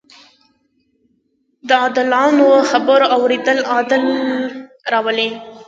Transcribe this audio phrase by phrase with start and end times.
[1.67, 4.03] د عادلانه خبرو اورېدل عدل
[4.91, 5.29] راولي